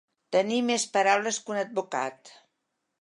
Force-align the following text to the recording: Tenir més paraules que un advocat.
Tenir 0.35 0.57
més 0.69 0.85
paraules 0.95 1.39
que 1.45 1.53
un 1.57 1.61
advocat. 1.65 2.33